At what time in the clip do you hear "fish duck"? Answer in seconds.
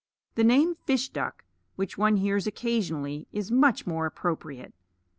0.73-1.43